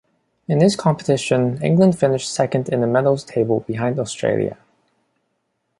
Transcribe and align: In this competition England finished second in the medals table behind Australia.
In 0.47 0.57
this 0.57 0.75
competition 0.75 1.61
England 1.61 1.95
finished 1.95 2.27
second 2.33 2.69
in 2.69 2.81
the 2.81 2.87
medals 2.87 3.23
table 3.23 3.59
behind 3.59 3.99
Australia. 3.99 4.57